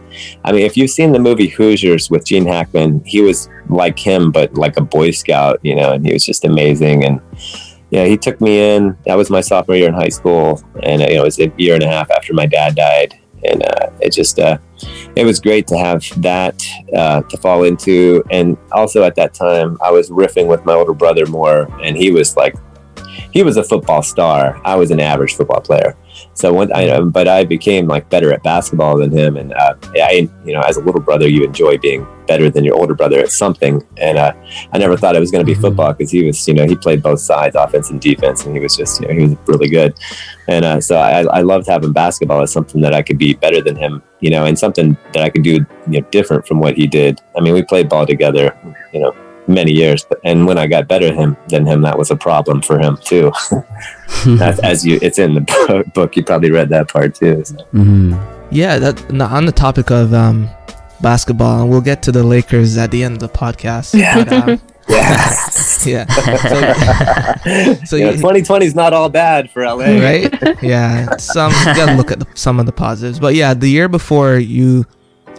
[0.44, 4.30] I mean, if you've seen the movie Hoosiers with Gene Hackman, he was like him,
[4.30, 7.04] but like a Boy Scout, you know, and he was just amazing.
[7.04, 7.20] And
[7.90, 8.96] yeah, he took me in.
[9.06, 11.74] That was my sophomore year in high school, and you know, it was a year
[11.74, 14.58] and a half after my dad died, and uh, it just uh,
[15.16, 16.62] it was great to have that
[16.96, 18.22] uh, to fall into.
[18.30, 22.10] And also at that time, I was riffing with my older brother more, and he
[22.10, 22.54] was like,
[23.32, 24.60] he was a football star.
[24.64, 25.96] I was an average football player.
[26.34, 30.52] So I, but I became like better at basketball than him, and uh, I, you
[30.52, 33.84] know, as a little brother, you enjoy being better than your older brother at something.
[33.96, 34.32] And uh,
[34.72, 35.62] I never thought it was going to be mm-hmm.
[35.62, 38.60] football because he was, you know, he played both sides, offense and defense, and he
[38.60, 39.94] was just, you know, he was really good.
[40.48, 43.60] And uh, so I, I loved having basketball as something that I could be better
[43.60, 46.76] than him, you know, and something that I could do, you know, different from what
[46.76, 47.20] he did.
[47.36, 48.56] I mean, we played ball together,
[48.92, 49.12] you know,
[49.48, 50.06] many years.
[50.24, 53.32] And when I got better him than him, that was a problem for him too.
[54.40, 56.16] as, as, you, it's in the book.
[56.16, 57.44] You probably read that part too.
[57.44, 57.54] So.
[57.74, 58.14] Mm-hmm.
[58.50, 60.48] Yeah, that on the topic of um,
[61.02, 63.98] basketball, and we'll get to the Lakers at the end of the podcast.
[63.98, 64.24] Yeah.
[64.24, 65.36] But, um, yeah.
[65.84, 66.06] yeah.
[66.06, 70.00] So, so yeah, 2020 is not all bad for LA.
[70.00, 70.62] Right?
[70.62, 71.14] Yeah.
[71.18, 73.20] Some you gotta look at the, some of the positives.
[73.20, 74.86] But yeah, the year before you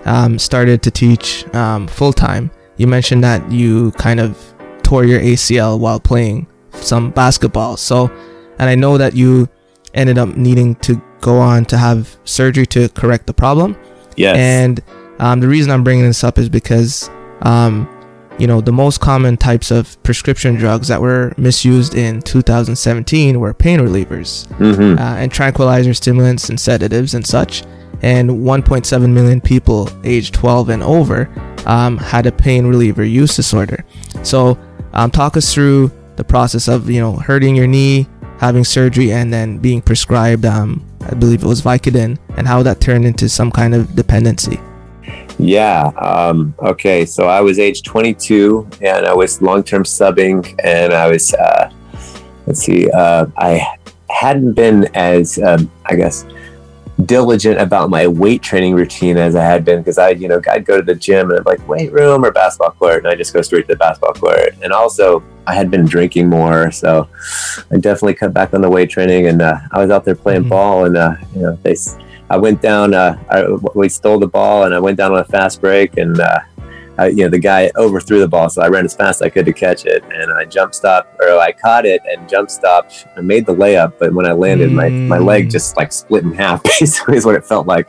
[0.06, 5.20] um, started to teach um, full time, you mentioned that you kind of tore your
[5.20, 7.78] ACL while playing some basketball.
[7.78, 8.08] So,
[8.58, 9.48] and I know that you
[9.94, 13.78] ended up needing to go on to have surgery to correct the problem.
[14.15, 14.38] Yes.
[14.38, 14.82] And
[15.20, 17.10] um, the reason I'm bringing this up is because,
[17.42, 17.88] um,
[18.39, 23.54] you know, the most common types of prescription drugs that were misused in 2017 were
[23.54, 24.98] pain relievers mm-hmm.
[24.98, 27.63] uh, and tranquilizer stimulants and sedatives and such
[28.02, 31.30] and 1.7 million people aged 12 and over
[31.65, 33.86] um, had a pain reliever use disorder.
[34.24, 34.58] So,
[34.93, 38.08] um, talk us through the process of you know hurting your knee,
[38.39, 42.80] having surgery, and then being prescribed, um, I believe it was Vicodin, and how that
[42.80, 44.60] turned into some kind of dependency.
[45.39, 45.88] Yeah.
[45.98, 47.06] Um, okay.
[47.06, 51.72] So I was age 22, and I was long-term subbing, and I was, uh,
[52.45, 53.65] let's see, uh, I
[54.10, 56.26] hadn't been as, um, I guess
[57.06, 60.66] diligent about my weight training routine as I had been because I, you know, I'd
[60.66, 63.34] go to the gym and I'm like weight room or basketball court, and I just
[63.34, 64.56] go straight to the basketball court.
[64.62, 67.08] And also, I had been drinking more, so
[67.72, 69.28] I definitely cut back on the weight training.
[69.28, 70.50] And uh, I was out there playing mm-hmm.
[70.50, 71.76] ball, and uh, you know, they,
[72.30, 72.94] I went down.
[72.94, 76.20] Uh, I, we stole the ball, and I went down on a fast break, and
[76.20, 76.40] uh,
[77.00, 79.30] I, you know, the guy overthrew the ball, so I ran as fast as I
[79.30, 83.08] could to catch it, and I jump stopped, or I caught it and jump stopped.
[83.16, 84.74] I made the layup, but when I landed, mm.
[84.74, 85.52] my my leg mm.
[85.52, 86.62] just like split in half.
[86.80, 87.88] Basically, is what it felt like.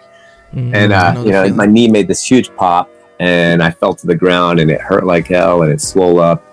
[0.54, 1.56] Mm, and uh, you know, feeling.
[1.56, 5.04] my knee made this huge pop, and I fell to the ground, and it hurt
[5.04, 6.44] like hell, and it swelled up,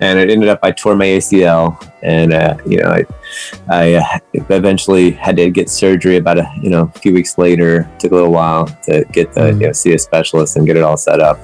[0.00, 3.04] and it ended up I tore my ACL, and uh, you know, I
[3.68, 7.80] I uh, eventually had to get surgery about a you know a few weeks later.
[7.80, 9.60] It took a little while to get the mm.
[9.60, 11.38] you know see a specialist and get it all set up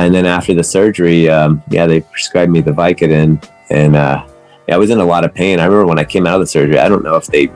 [0.00, 4.24] and then after the surgery, um, yeah, they prescribed me the Vicodin, and uh,
[4.66, 5.60] yeah, I was in a lot of pain.
[5.60, 6.78] I remember when I came out of the surgery.
[6.78, 7.50] I don't know if they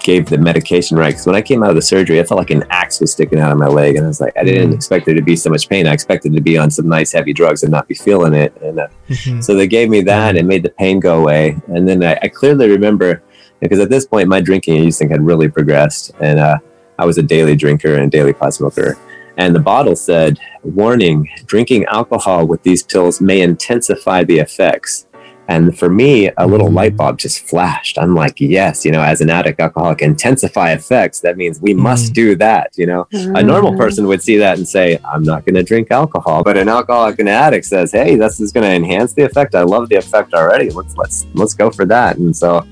[0.00, 2.50] gave the medication right because when I came out of the surgery, I felt like
[2.50, 4.74] an axe was sticking out of my leg, and I was like, I didn't mm-hmm.
[4.74, 5.86] expect there to be so much pain.
[5.86, 8.56] I expected to be on some nice heavy drugs and not be feeling it.
[8.62, 9.40] And uh, mm-hmm.
[9.40, 11.56] so they gave me that and made the pain go away.
[11.68, 13.22] And then I, I clearly remember
[13.60, 16.58] because at this point my drinking and using had really progressed, and uh,
[16.98, 18.96] I was a daily drinker and daily pot smoker.
[19.38, 25.06] And the bottle said, warning, drinking alcohol with these pills may intensify the effects.
[25.50, 27.98] And for me, a little light bulb just flashed.
[27.98, 31.20] I'm like, yes, you know, as an addict alcoholic, intensify effects.
[31.20, 32.14] That means we must mm.
[32.14, 32.72] do that.
[32.76, 33.78] You know, a normal mm.
[33.78, 36.42] person would see that and say, I'm not going to drink alcohol.
[36.42, 39.54] But an alcoholic and addict says, hey, this is going to enhance the effect.
[39.54, 40.68] I love the effect already.
[40.68, 42.18] Let's let's let's go for that.
[42.18, 42.66] And so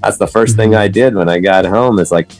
[0.00, 0.80] that's the first thing mm-hmm.
[0.80, 1.98] I did when I got home.
[1.98, 2.32] Is like,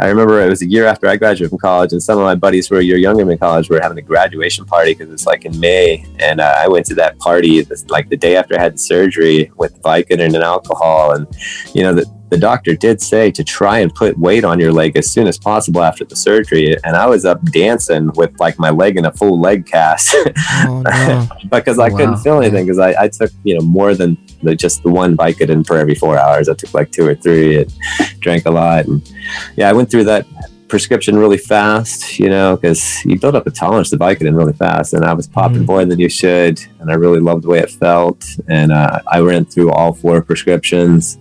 [0.00, 2.34] I remember it was a year after I graduated from college, and some of my
[2.34, 5.26] buddies who were a year younger than college were having a graduation party because it's
[5.26, 8.58] like in May, and uh, I went to that party this, like the day after
[8.58, 11.26] I had surgery with Vicodin and alcohol, and
[11.74, 14.96] you know the the doctor did say to try and put weight on your leg
[14.96, 16.76] as soon as possible after the surgery.
[16.84, 20.82] And I was up dancing with like my leg in a full leg cast oh,
[20.86, 21.28] no.
[21.50, 24.54] because I oh, couldn't feel anything because I, I, took, you know, more than the,
[24.54, 26.48] just the one Vicodin for every four hours.
[26.48, 27.72] I took like two or three and
[28.20, 28.86] drank a lot.
[28.86, 29.12] And
[29.56, 30.26] yeah, I went through that
[30.70, 34.94] prescription really fast, you know, because you build up a tolerance to Vicodin really fast.
[34.94, 35.66] And I was popping mm.
[35.66, 36.60] more than you should.
[36.78, 38.24] And I really loved the way it felt.
[38.48, 41.18] And uh, I ran through all four prescriptions.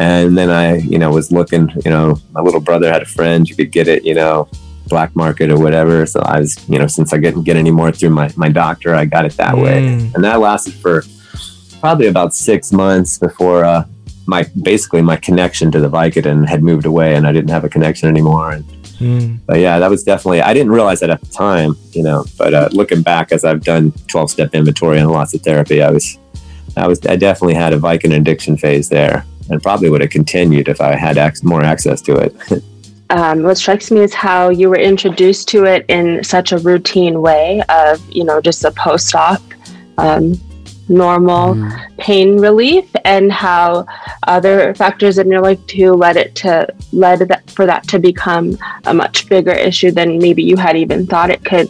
[0.00, 3.46] And then I, you know, was looking, you know, my little brother had a friend,
[3.46, 4.48] you could get it, you know,
[4.86, 6.06] black market or whatever.
[6.06, 8.94] So I was, you know, since I couldn't get any more through my, my doctor,
[8.94, 9.62] I got it that mm.
[9.62, 9.88] way.
[10.14, 11.04] And that lasted for
[11.80, 13.84] probably about six months before uh,
[14.26, 17.68] my basically my connection to the Vicodin had moved away and I didn't have a
[17.68, 18.52] connection anymore.
[18.52, 18.64] And
[18.98, 19.38] mm.
[19.44, 22.24] but yeah, that was definitely I didn't realize that at the time, you know.
[22.38, 25.90] But uh, looking back, as I've done twelve step inventory and lots of therapy, I
[25.90, 26.18] was
[26.76, 30.68] I was I definitely had a Vicodin addiction phase there, and probably would have continued
[30.68, 32.62] if I had ac- more access to it.
[33.10, 37.20] um, what strikes me is how you were introduced to it in such a routine
[37.20, 39.42] way of you know just a post-op
[39.98, 40.40] um,
[40.88, 41.96] normal mm.
[41.98, 43.86] pain relief and how
[44.26, 48.56] other factors in your life too led it to led that, for that to become
[48.86, 51.68] a much bigger issue than maybe you had even thought it could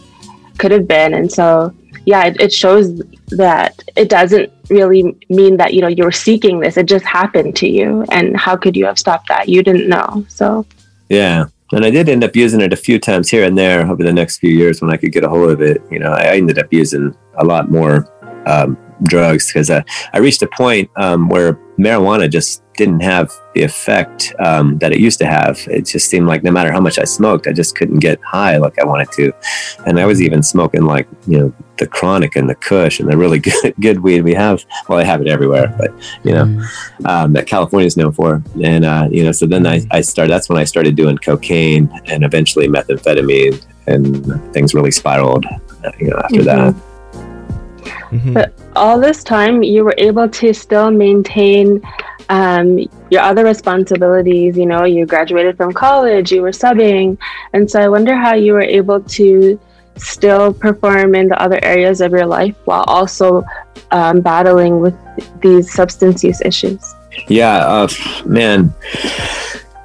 [0.59, 1.75] could have been and so
[2.07, 6.77] yeah it, it shows that it doesn't really mean that you know you're seeking this.
[6.77, 8.05] It just happened to you.
[8.11, 9.49] And how could you have stopped that?
[9.49, 10.25] You didn't know.
[10.29, 10.67] So
[11.09, 11.47] yeah.
[11.73, 14.13] And I did end up using it a few times here and there over the
[14.13, 15.81] next few years when I could get a hold of it.
[15.91, 18.09] You know, I ended up using a lot more
[18.47, 19.83] um, drugs because uh,
[20.13, 25.01] I reached a point um, where marijuana just didn't have the effect um, that it
[25.01, 25.59] used to have.
[25.67, 28.57] It just seemed like no matter how much I smoked, I just couldn't get high
[28.57, 29.33] like I wanted to.
[29.87, 33.17] And I was even smoking like you know the chronic and the Kush and the
[33.17, 34.65] really good good weed we have.
[34.89, 35.91] Well, I have it everywhere, but
[36.25, 37.07] you know mm.
[37.07, 38.43] um, that California is known for.
[38.63, 40.33] And uh, you know, so then I, I started.
[40.33, 45.45] That's when I started doing cocaine and eventually methamphetamine, and things really spiraled.
[45.85, 46.79] Uh, you know, after mm-hmm.
[46.79, 46.90] that.
[47.81, 48.35] Mm-hmm.
[48.35, 51.83] But all this time, you were able to still maintain
[52.29, 52.79] um,
[53.11, 54.57] your other responsibilities.
[54.57, 57.19] You know, you graduated from college, you were subbing.
[57.53, 59.61] And so I wonder how you were able to
[59.97, 63.45] still perform in the other areas of your life while also
[63.91, 64.95] um, battling with
[65.41, 66.95] these substance use issues.
[67.29, 67.89] Yeah, uh,
[68.25, 68.73] man.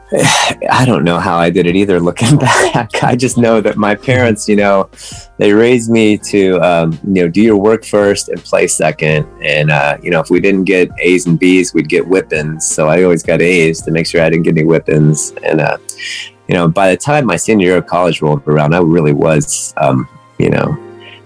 [0.71, 1.99] I don't know how I did it either.
[1.99, 4.89] Looking back, I just know that my parents, you know,
[5.37, 9.27] they raised me to, um, you know, do your work first and play second.
[9.41, 12.63] And uh, you know, if we didn't get A's and B's, we'd get whippings.
[12.63, 15.33] So I always got A's to make sure I didn't get any whippings.
[15.43, 15.77] And uh,
[16.47, 19.73] you know, by the time my senior year of college rolled around, I really was,
[19.77, 20.77] um, you know,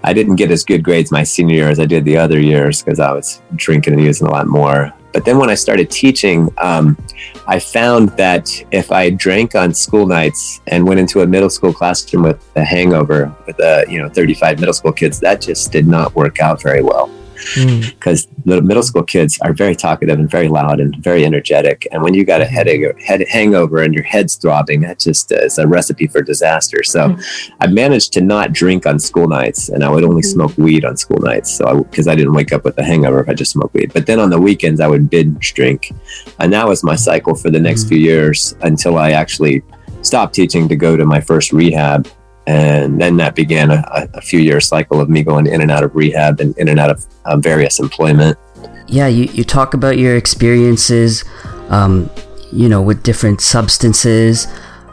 [0.03, 2.81] I didn't get as good grades my senior year as I did the other years
[2.81, 4.93] because I was drinking and using a lot more.
[5.12, 6.98] But then when I started teaching, um,
[7.48, 11.74] I found that if I drank on school nights and went into a middle school
[11.74, 15.88] classroom with a hangover with a you know 35 middle school kids, that just did
[15.88, 17.10] not work out very well
[17.56, 18.30] because mm.
[18.45, 21.88] the middle school kids are very talkative and very loud and very energetic.
[21.91, 22.54] And when you got a hmm.
[22.54, 26.84] headache, head hangover and your head's throbbing, that just is a recipe for disaster.
[26.84, 27.52] So mm.
[27.60, 30.32] I managed to not drink on school nights, and I would only mm.
[30.34, 31.52] smoke weed on school nights.
[31.52, 33.93] So because I, I, didn't wake up with a hangover if I just smoked weed.
[33.93, 35.91] But then on the weekends, I would binge drink,
[36.39, 37.89] and that was my cycle for the next hmm.
[37.89, 39.63] few years until I actually
[40.02, 42.08] stopped teaching to go to my first rehab
[42.49, 45.83] and then that began a, a, few year cycle of me going in and out
[45.83, 48.35] of rehab and in and out of uh, various employment.
[48.88, 51.23] Yeah, you, you talk about your experiences,
[51.69, 52.09] um,
[52.51, 54.47] you know, with different substances.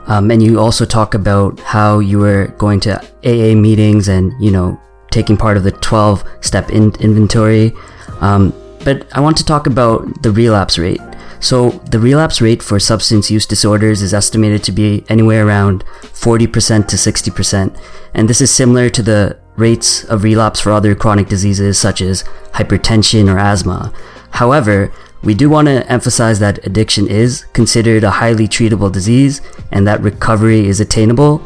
[0.06, 4.50] Um, and you also talk about how you were going to AA meetings and, you
[4.50, 4.78] know,
[5.10, 7.72] taking part of the 12 step in- inventory.
[8.20, 8.52] Um,
[8.84, 11.00] but I want to talk about the relapse rate.
[11.40, 16.88] So, the relapse rate for substance use disorders is estimated to be anywhere around 40%
[16.88, 17.78] to 60%,
[18.14, 22.24] and this is similar to the rates of relapse for other chronic diseases such as
[22.52, 23.92] hypertension or asthma.
[24.30, 29.40] However, we do want to emphasize that addiction is considered a highly treatable disease
[29.72, 31.42] and that recovery is attainable.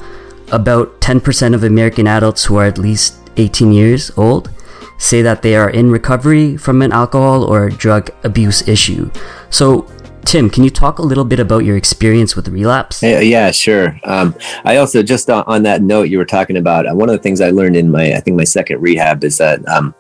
[0.53, 4.51] About 10% of American adults who are at least 18 years old
[4.99, 9.11] say that they are in recovery from an alcohol or drug abuse issue.
[9.51, 9.87] So,
[10.25, 13.03] Tim, can you talk a little bit about your experience with relapse?
[13.03, 13.99] Yeah, yeah sure.
[14.05, 17.15] Um, I also just on, on, that note you were talking about uh, one of
[17.15, 19.95] the things I learned in my I think my second rehab is that um,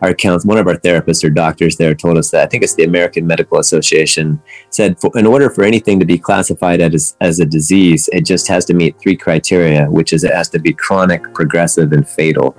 [0.00, 2.74] our counsel, one of our therapists or doctors there told us that I think it's
[2.74, 7.40] the American Medical Association said for, in order for anything to be classified as as
[7.40, 10.72] a disease, it just has to meet three criteria, which is it has to be
[10.72, 12.56] chronic, progressive, and fatal.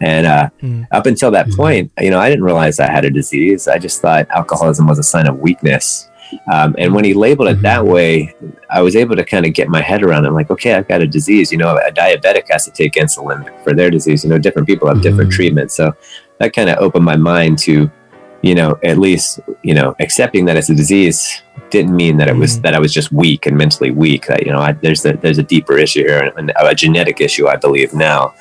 [0.00, 0.86] And uh, mm.
[0.90, 1.56] up until that mm.
[1.56, 3.68] point, you know, I didn't realize I had a disease.
[3.68, 6.08] I just thought alcoholism was a sign of weakness
[6.52, 7.92] um, and when he labeled it that mm-hmm.
[7.92, 8.34] way,
[8.70, 10.28] I was able to kind of get my head around it.
[10.28, 11.52] I'm like, okay, I've got a disease.
[11.52, 14.24] You know, a diabetic has to take insulin for their disease.
[14.24, 15.36] You know, different people have different mm-hmm.
[15.36, 15.74] treatments.
[15.74, 15.92] So
[16.38, 17.90] that kind of opened my mind to,
[18.42, 21.42] you know, at least, you know, accepting that it's a disease
[21.72, 22.62] didn't mean that it was mm-hmm.
[22.62, 24.26] that I was just weak and mentally weak.
[24.26, 27.48] That you know, I, there's a, there's a deeper issue here, and a genetic issue,
[27.48, 28.34] I believe now.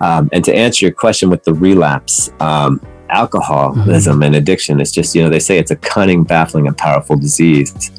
[0.00, 4.22] Um, and to answer your question with the relapse, um, alcoholism mm-hmm.
[4.22, 4.80] and addiction.
[4.80, 7.90] It's just, you know, they say it's a cunning, baffling, and powerful disease.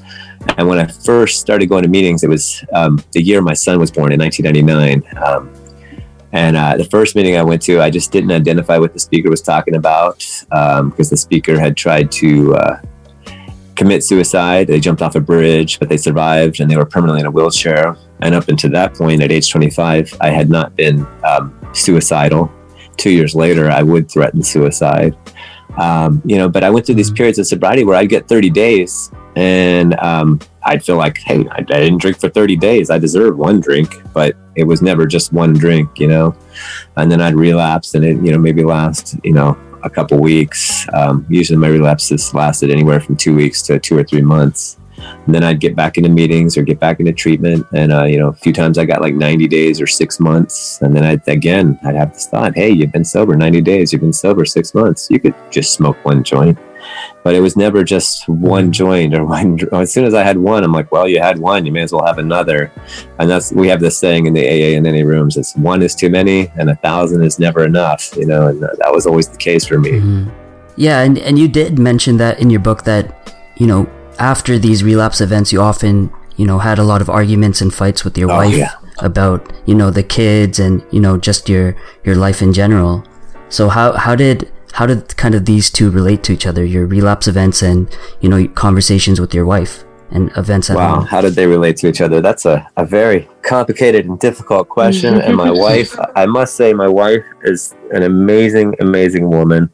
[0.58, 3.80] And when I first started going to meetings, it was um, the year my son
[3.80, 5.24] was born in 1999.
[5.24, 5.54] Um,
[6.34, 9.30] and uh, the first meeting I went to, I just didn't identify what the speaker
[9.30, 10.18] was talking about
[10.50, 12.82] because um, the speaker had tried to uh,
[13.76, 14.68] commit suicide.
[14.68, 17.96] They jumped off a bridge, but they survived and they were permanently in a wheelchair.
[18.22, 22.52] And up until that point, at age 25, I had not been um, suicidal
[22.98, 25.16] two years later, I would threaten suicide.
[25.78, 28.50] um, you know, but I went through these periods of sobriety where I'd get 30
[28.52, 32.90] days and um, I'd feel like, hey, I, I, didn't drink for 30 days.
[32.90, 36.36] I deserve one drink, but it was never just one drink, you know.
[36.98, 40.88] And then I'd relapse, and it, you know, maybe last, you know, a couple weeks.
[40.94, 44.78] Um, usually, my relapses lasted anywhere from two weeks to two or three months.
[45.26, 47.66] And then I'd get back into meetings or get back into treatment.
[47.74, 50.82] And, uh, you know, a few times I got like 90 days or six months.
[50.82, 54.02] And then I'd, again, I'd have this thought, hey, you've been sober 90 days, you've
[54.02, 55.08] been sober six months.
[55.10, 56.58] You could just smoke one joint
[57.24, 59.60] but it was never just one joint or one.
[59.72, 61.92] As soon as I had one, I'm like, well, you had one, you may as
[61.92, 62.72] well have another.
[63.20, 65.96] And that's we have this saying in the AA and NA rooms: it's one is
[65.96, 68.16] too many, and a thousand is never enough.
[68.16, 69.92] You know, and that was always the case for me.
[69.92, 70.30] Mm-hmm.
[70.76, 73.90] Yeah, and and you did mention that in your book that you know
[74.20, 78.04] after these relapse events, you often you know had a lot of arguments and fights
[78.04, 78.56] with your oh, wife.
[78.56, 78.72] Yeah.
[79.00, 83.04] About you know the kids and you know just your your life in general.
[83.50, 86.64] So how how did how did kind of these two relate to each other?
[86.64, 87.90] Your relapse events and
[88.22, 91.06] you know conversations with your wife and events at wow, home.
[91.06, 92.22] how did they relate to each other?
[92.22, 95.20] That's a, a very complicated and difficult question.
[95.20, 99.72] and my wife, I must say, my wife is an amazing, amazing woman.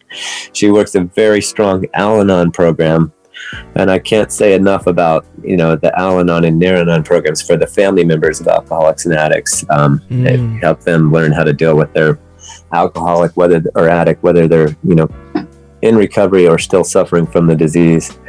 [0.53, 3.11] She works a very strong Al-Anon program.
[3.75, 7.67] And I can't say enough about you know the Al-Anon and Nar-Anon programs for the
[7.67, 9.65] family members of alcoholics and addicts.
[9.69, 10.25] Um, mm.
[10.25, 12.19] It help them learn how to deal with their
[12.73, 15.09] alcoholic, whether or addict, whether they're you know
[15.81, 18.19] in recovery or still suffering from the disease.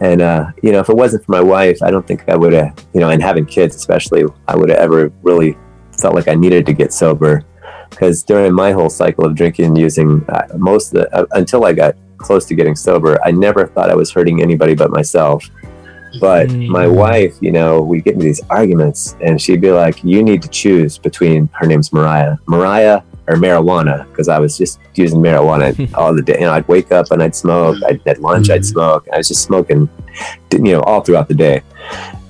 [0.00, 2.52] And uh, you know, if it wasn't for my wife, I don't think I would
[2.52, 5.56] have, you know, and having kids especially, I would have ever really
[6.00, 7.44] felt like I needed to get sober.
[7.90, 11.64] Because during my whole cycle of drinking and using, uh, most of the, uh, until
[11.64, 15.48] I got close to getting sober, I never thought I was hurting anybody but myself.
[16.20, 16.68] But mm.
[16.68, 20.42] my wife, you know, we get into these arguments, and she'd be like, "You need
[20.42, 22.36] to choose between." Her name's Mariah.
[22.46, 26.34] Mariah or marijuana because I was just using marijuana all the day.
[26.34, 27.76] You know, I'd wake up and I'd smoke.
[27.86, 28.66] I'd, at lunch, I'd mm.
[28.66, 29.06] smoke.
[29.12, 29.88] I was just smoking,
[30.52, 31.62] you know, all throughout the day.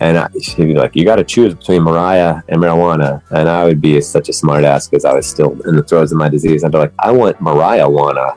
[0.01, 3.65] And I, she'd be like, "You got to choose between Mariah and marijuana." And I
[3.65, 6.65] would be such a smartass because I was still in the throes of my disease.
[6.65, 8.35] I'd be like, "I want Mariah wanna,"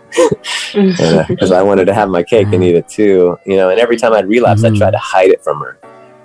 [0.75, 3.37] because uh, I wanted to have my cake and eat it too.
[3.45, 4.75] You know, and every time I'd relapse, mm-hmm.
[4.75, 5.79] I'd try to hide it from her.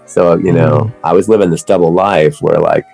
[0.04, 1.06] So you know, mm-hmm.
[1.06, 2.84] I was living this double life where like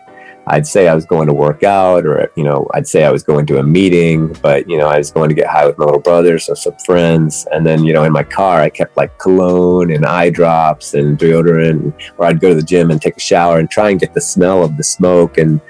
[0.51, 3.23] I'd say I was going to work out, or you know, I'd say I was
[3.23, 5.85] going to a meeting, but you know, I was going to get high with my
[5.85, 9.17] little brothers or some friends, and then you know, in my car, I kept like
[9.19, 13.21] cologne and eye drops and deodorant, or I'd go to the gym and take a
[13.21, 15.61] shower and try and get the smell of the smoke and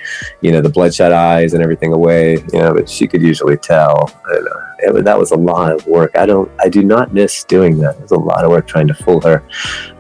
[0.40, 2.38] you know, the bloodshot eyes and everything away.
[2.52, 4.10] You know, but she could usually tell.
[4.28, 6.16] And, uh, it, that was a lot of work.
[6.16, 7.96] I don't, I do not miss doing that.
[7.96, 9.44] It was a lot of work trying to fool her.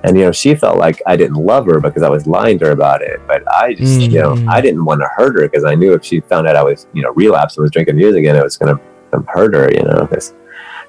[0.04, 2.66] And, you know, she felt like I didn't love her because I was lying to
[2.66, 3.20] her about it.
[3.26, 4.10] But I just, mm-hmm.
[4.12, 4.48] you know, mm.
[4.48, 6.86] I didn't want to hurt her because I knew if she found out I was,
[6.92, 9.82] you know, relapsed and was drinking music again, it was going to hurt her, you
[9.82, 10.34] know, because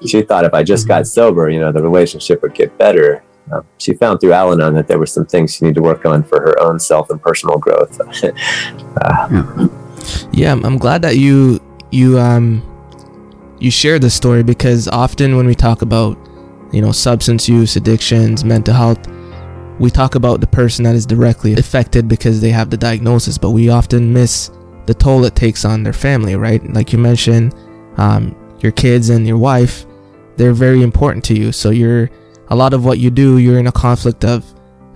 [0.06, 1.08] she thought if I just got mm-hmm.
[1.08, 3.22] sober, you know, the relationship would get better.
[3.52, 6.04] Um, she found through Al Anon that there were some things she needed to work
[6.04, 8.00] on for her own self and personal growth.
[9.02, 9.68] uh,
[10.32, 12.62] yeah, I'm glad that you you um
[13.60, 16.18] you share this story because often when we talk about,
[16.72, 19.06] you know, substance use, addictions, mental health,
[19.78, 23.50] we talk about the person that is directly affected because they have the diagnosis, but
[23.50, 24.50] we often miss
[24.86, 26.62] the toll it takes on their family, right?
[26.72, 27.54] Like you mentioned,
[27.96, 29.86] um, your kids and your wife,
[30.36, 31.52] they're very important to you.
[31.52, 32.10] So you're
[32.48, 34.44] a lot of what you do, you're in a conflict of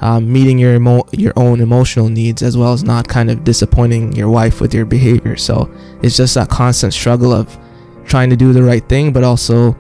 [0.01, 4.13] um, meeting your emo- your own emotional needs as well as not kind of disappointing
[4.13, 5.37] your wife with your behavior.
[5.37, 5.71] So
[6.03, 7.59] it's just that constant struggle of
[8.05, 9.77] trying to do the right thing, but also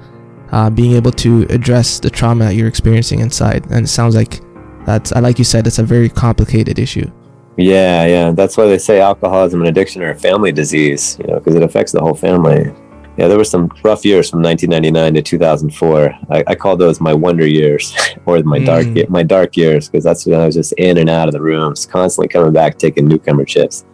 [0.52, 3.64] uh, being able to address the trauma that you're experiencing inside.
[3.70, 4.40] And it sounds like
[4.86, 7.10] that's, like you said, it's a very complicated issue.
[7.56, 8.32] Yeah, yeah.
[8.32, 11.62] That's why they say alcoholism and addiction are a family disease, you know, because it
[11.62, 12.72] affects the whole family.
[13.16, 16.14] Yeah, there were some rough years from 1999 to 2004.
[16.30, 18.66] I, I call those my wonder years, or my mm.
[18.66, 21.40] dark my dark years, because that's when I was just in and out of the
[21.40, 23.84] rooms, constantly coming back, taking newcomer chips.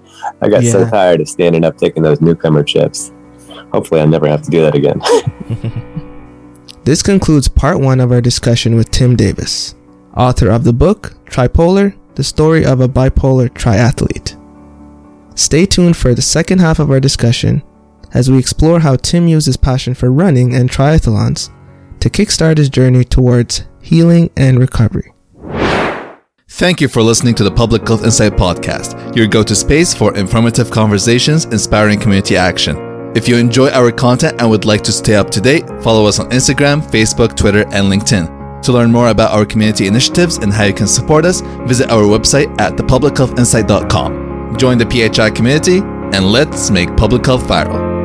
[0.40, 0.73] I got yeah.
[0.73, 3.12] so tired of standing up taking those newcomer chips
[3.73, 5.01] hopefully I never have to do that again.
[6.85, 9.75] this concludes part one of our discussion with Tim Davis,
[10.16, 14.37] author of the book Tripolar The Story of a Bipolar Triathlete.
[15.38, 17.63] Stay tuned for the second half of our discussion
[18.13, 21.50] as we explore how Tim used his passion for running and triathlons
[22.00, 25.13] to kickstart his journey towards healing and recovery.
[26.48, 30.17] Thank you for listening to the Public Health Insight Podcast, your go to space for
[30.17, 32.90] informative conversations, inspiring community action.
[33.13, 36.21] If you enjoy our content and would like to stay up to date, follow us
[36.21, 38.63] on Instagram, Facebook, Twitter, and LinkedIn.
[38.63, 42.04] To learn more about our community initiatives and how you can support us, visit our
[42.04, 44.56] website at thepublichealthinsight.com.
[44.58, 48.00] Join the PHI community and let's make public health viral.